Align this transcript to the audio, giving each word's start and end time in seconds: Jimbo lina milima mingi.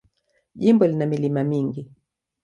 Jimbo 0.61 0.85
lina 0.87 1.05
milima 1.11 1.41
mingi. 1.51 1.81